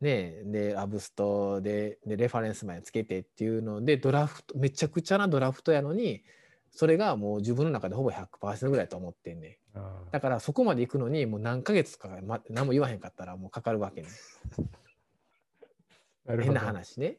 [0.00, 6.22] ねでアブストででレファレンスまでつけてっていうのでドラフトめちゃくちゃなドラフトやのに
[6.72, 9.58] それがもう自分の中でほぼ100%ぐらいと思ってんね
[10.12, 14.08] だからそこまで行くのにもう何ヶ月かま、何も言わへんかったらもうかかるわけね。
[16.26, 17.18] 変な話ね。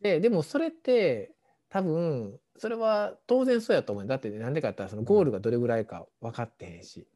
[0.00, 1.32] ででもそれって
[1.68, 4.06] 多分それは当然そうやと思う。
[4.06, 7.06] だってなんでかって言ったらそのゴールがどれぐらいか分かってへんし、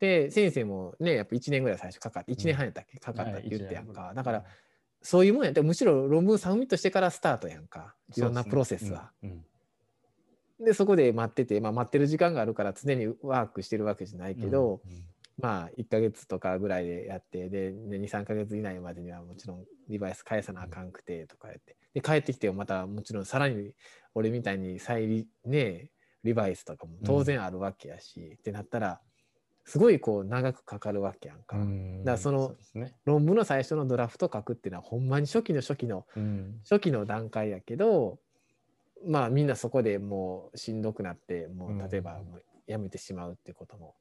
[0.00, 2.98] で先生もねやっぱ1年ぐらい最初かかって1年半やったっけ？
[2.98, 4.44] かかったって言ってやんか、だから
[5.02, 7.94] そういうもんやってむしろ論文サブミットしてからスタートやんか。
[8.16, 9.12] いろんなプロセスは。
[9.22, 9.46] うんうん
[10.60, 15.02] でそこで待ってて、まあ、待ってる時間があるから常にワークしてるわけじゃないけど、うんうん、
[15.38, 21.76] まあ1ヶ月とかぐらいでやってで23ヶ月以内までにはもちろんリバイス返さなあかんくてとかやって。
[21.94, 23.72] で帰ってきてまたもちろんさらに
[24.14, 25.90] 俺みたいに再リ,、ね、
[26.24, 29.00] リバイスとかも当然あるわけやし、うん、ってなったら
[29.64, 31.56] すごいこう長くかかるわけやんか。
[31.56, 31.98] ん。
[32.04, 32.54] だからその
[33.04, 38.18] 論文の最初のドラフト書くっていうのはほんまに初期の初期の、うん、初期の段階やけど
[39.04, 41.80] まあみんなそこでもうしんどくなってもうん。
[41.80, 43.94] う例えばもうやめてしまうってことも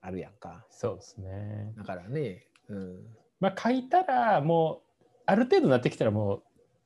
[0.00, 0.64] あるやんか。
[0.70, 1.72] そうですね。
[1.76, 3.06] だからね、うん、
[3.40, 6.42] まあ書いたらもうある程度になってきたらもう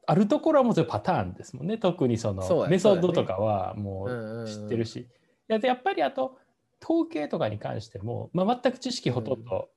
[0.07, 1.79] あるところはもうパターンですもんね。
[1.79, 4.47] 特にそのメソッドとかはもうんうんううん。
[4.47, 5.07] 知ってるし、い
[5.49, 6.39] やでやっぱりあと
[6.83, 9.69] 統計とかに関しても、まあ、全く知識ほとんど、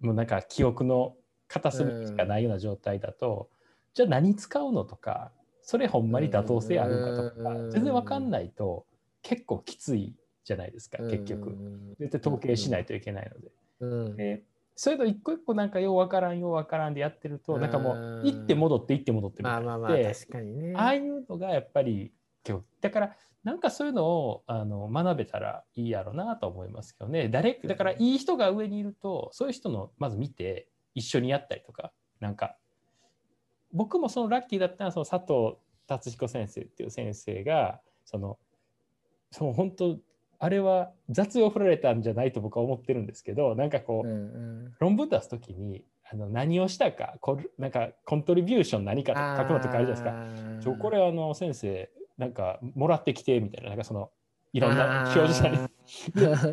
[0.00, 1.16] もうなんか記憶の
[1.48, 3.48] 片隅しかないような状態だと、
[3.94, 7.70] じゃあ何使うのとかそれほんまに妥当性あるのかとか、うん。
[7.70, 8.86] 全然わかんないと
[9.22, 11.56] 結構きついじゃないですか結局、
[11.98, 13.52] 絶対統計しないといけないので。
[13.80, 14.16] うん。
[14.16, 14.44] で
[14.74, 19.60] そういうの一個一個なんかようわからんようわからんでやってるとなんかもう行って戻って行って戻ってみたいな。
[19.60, 19.94] まあまあま
[20.88, 22.10] あいうのがやっぱり
[22.48, 27.28] 今日だからなんかそういうのをあの学べたらいいやろうなと思いますけどね。
[27.28, 32.56] 誰だからいい人が上にいるとそういう人のまず見て一緒にやったりとかなんか
[33.72, 35.56] 僕もそのラッキーだったのはその佐藤
[35.86, 38.38] 達彦先生っていう先生がその
[39.30, 39.96] その本当
[40.38, 44.18] あれは雑用振られたんじゃないと僕は思ってるんですけどなんかこう、うんう
[44.68, 44.74] ん。
[44.80, 50.10] 論文出すときにあの何をしたかこれなんかコントリビューション何か書くのとかあるじゃないですか。
[50.10, 54.10] かちょこれあの先生なんかもらってきてみたいななんかその
[54.52, 55.58] いろんな表示者に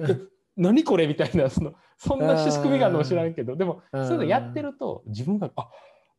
[0.07, 0.17] で
[0.55, 4.05] 何これみたいなそのそんな仕組みがあるのも知らんけどでもうん。
[4.05, 5.67] そういうのやってると自分があ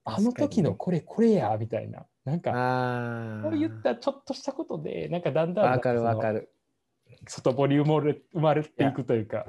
[0.05, 2.07] あの時のこれこれやみたいな。
[2.25, 6.53] なんかあこういったちょっとしたことでなんかだんだんわかるわかるる。
[7.27, 9.47] 外堀生まれ生まれていくというか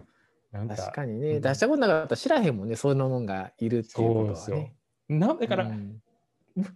[0.52, 1.42] 確かにね、うん。
[1.42, 4.76] 出したことなかったら知らへんもんね、そんなもんがいるっていうことはね。
[5.10, 6.02] なだから、うん。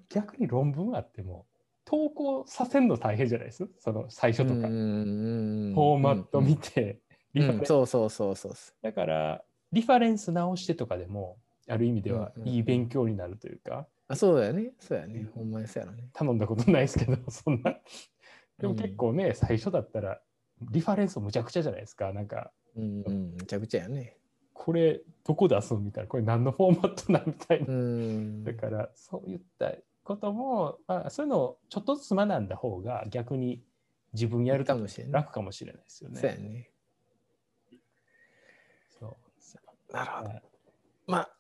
[0.09, 1.45] 逆に論文あっても
[1.83, 3.67] 投稿させるの大変じゃないです？
[3.79, 6.99] その最初とか、フォーマット見て、
[7.33, 7.59] リファレンス。
[7.59, 7.65] うん。
[7.65, 8.53] そうそうそうそう。
[8.81, 11.37] だからリファレンス直してとかでも
[11.67, 16.09] ある意味ではうんうんいい勉強になるというか、あそうだよね、そうやね、ほんまにそうやろね。
[16.13, 17.79] 頼んだことないですけど そんな
[18.59, 20.21] でもうん結構ね、最初だったら
[20.61, 24.17] リファレンスむちゃくちゃじゃないですかなんかうんうん、めちゃくちゃやね。
[24.53, 28.43] これどこ出すみたいなこれ何のフォーマットなんみたいな、うん。
[28.43, 33.63] だからそういったことも、まあ、そういうのをちょっとずつ学んだ方が逆に
[34.13, 35.13] 自分やるとかもしれない。
[35.13, 36.19] 楽かもしれないですよね。
[36.19, 36.69] そうやね。
[38.99, 39.17] そ
[39.91, 40.29] うなるほど。
[40.29, 40.43] はい
[41.07, 41.34] まあ、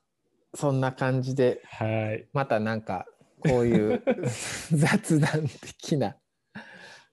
[0.55, 2.27] そんな感じで、はい。
[2.33, 3.05] またなんか、
[3.39, 4.03] こういう
[4.71, 6.17] 雑談的な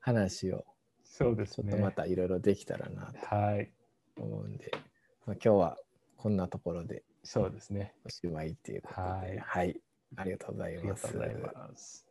[0.00, 0.64] 話を、
[1.04, 1.72] そうですね。
[1.72, 3.72] ちょっとまたいろいろできたらなはい。
[4.14, 4.70] と思うんで、
[5.26, 5.78] まあ、今日は
[6.16, 7.94] こんなところでそうですね。
[8.04, 9.80] おしまいっていうことで、はいはい、
[10.16, 11.06] ありがとうございます。
[11.06, 12.06] ありがとうございます。